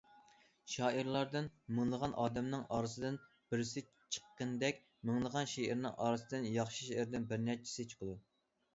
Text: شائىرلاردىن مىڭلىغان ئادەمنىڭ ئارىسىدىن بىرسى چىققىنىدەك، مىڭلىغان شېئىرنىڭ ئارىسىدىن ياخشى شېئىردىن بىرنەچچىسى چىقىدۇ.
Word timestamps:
شائىرلاردىن 0.75 1.49
مىڭلىغان 1.79 2.15
ئادەمنىڭ 2.23 2.63
ئارىسىدىن 2.79 3.21
بىرسى 3.53 3.85
چىققىنىدەك، 4.17 4.83
مىڭلىغان 5.11 5.55
شېئىرنىڭ 5.55 5.97
ئارىسىدىن 6.09 6.53
ياخشى 6.61 6.83
شېئىردىن 6.91 7.33
بىرنەچچىسى 7.33 7.91
چىقىدۇ. 7.95 8.23